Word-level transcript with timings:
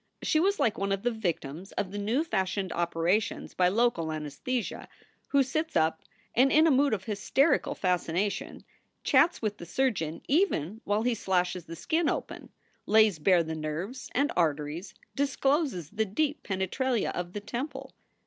She 0.23 0.39
was 0.39 0.59
like 0.59 0.79
one 0.79 0.91
of 0.91 1.03
the 1.03 1.11
victims 1.11 1.73
of 1.73 1.91
the 1.91 1.99
new 1.99 2.23
fashioned 2.23 2.71
operations 2.73 3.53
by 3.53 3.67
local 3.67 4.11
anaesthesia 4.11 4.87
who 5.27 5.43
sits 5.43 5.75
up 5.75 6.01
and 6.33 6.51
in 6.51 6.65
a 6.65 6.71
mood 6.71 6.95
of 6.95 7.03
hysterical 7.03 7.75
fascina 7.75 8.31
tion 8.31 8.65
chats 9.03 9.43
with 9.43 9.59
the 9.59 9.65
surgeon 9.67 10.23
even 10.27 10.81
while 10.85 11.03
he 11.03 11.13
slashes 11.13 11.65
the 11.65 11.75
skin 11.75 12.09
open, 12.09 12.49
lays 12.87 13.19
bare 13.19 13.43
the 13.43 13.53
nerves 13.53 14.09
and 14.15 14.31
arteries, 14.35 14.95
discloses 15.15 15.91
the 15.91 16.05
deep 16.05 16.41
penetralia 16.41 17.11
of 17.11 17.33
the 17.33 17.39
temple. 17.39 17.93